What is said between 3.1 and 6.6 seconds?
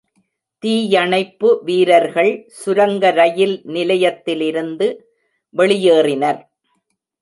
ரயில் நிலையத்திலிருந்து வெளியேறினர்.